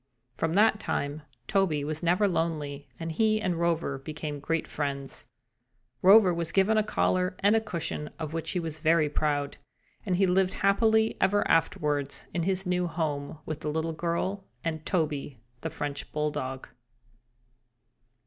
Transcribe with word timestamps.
From 0.35 0.53
that 0.53 0.79
time 0.79 1.21
Toby 1.45 1.83
was 1.83 2.01
never 2.01 2.27
lonely 2.27 2.89
and 2.99 3.11
he 3.11 3.39
and 3.39 3.59
Rover 3.59 3.99
became 3.99 4.39
great 4.39 4.65
friends. 4.67 5.27
Rover 6.01 6.33
was 6.33 6.51
given 6.51 6.75
a 6.75 6.81
collar 6.81 7.35
and 7.41 7.55
a 7.55 7.61
cushion, 7.61 8.09
of 8.17 8.33
which 8.33 8.49
he 8.49 8.59
was 8.59 8.79
very 8.79 9.11
proud, 9.11 9.57
and 10.03 10.15
he 10.15 10.25
lived 10.25 10.53
happily 10.55 11.15
ever 11.21 11.47
afterwards 11.47 12.25
in 12.33 12.41
his 12.41 12.65
new 12.65 12.87
home 12.87 13.37
with 13.45 13.59
the 13.59 13.69
little 13.69 13.93
girl 13.93 14.43
and 14.63 14.87
Toby, 14.87 15.39
the 15.61 15.69
French 15.69 16.11
bulldog. 16.11 16.67